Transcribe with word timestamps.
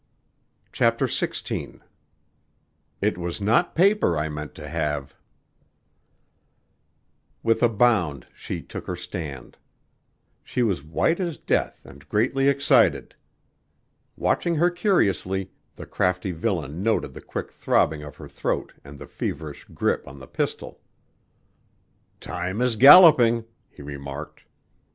"Now 0.79 0.89
for 0.89 1.05
the 1.05 1.07
song," 1.09 1.29
he 1.29 1.65
cried. 1.67 1.79
CHAPTER 1.79 1.81
XVI 1.81 1.81
"It 3.01 3.17
was 3.19 3.39
not 3.39 3.75
paper 3.75 4.17
I 4.17 4.29
meant 4.29 4.55
to 4.55 4.67
have" 4.67 5.15
With 7.43 7.61
a 7.61 7.69
bound 7.69 8.25
she 8.33 8.63
took 8.63 8.87
her 8.87 8.95
stand. 8.95 9.57
She 10.43 10.63
was 10.63 10.83
white 10.83 11.19
as 11.19 11.37
death 11.37 11.81
and 11.85 12.09
greatly 12.09 12.47
excited. 12.49 13.13
Watching 14.17 14.55
her 14.55 14.71
curiously, 14.71 15.51
the 15.75 15.85
crafty 15.85 16.31
villain 16.31 16.81
noted 16.81 17.13
the 17.13 17.21
quick 17.21 17.51
throbbing 17.51 18.01
of 18.01 18.15
her 18.15 18.27
throat 18.27 18.73
and 18.83 18.97
the 18.97 19.05
feverish 19.05 19.65
grip 19.65 20.07
on 20.07 20.17
the 20.17 20.25
pistol. 20.25 20.81
"Time 22.19 22.59
is 22.59 22.75
galloping," 22.75 23.45
he 23.69 23.83
remarked. 23.83 24.45